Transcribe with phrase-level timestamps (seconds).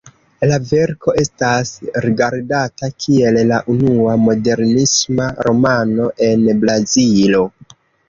[0.51, 1.73] La verko estas
[2.07, 7.49] rigardata kiel la unua "modernisma" romano en Brazilo.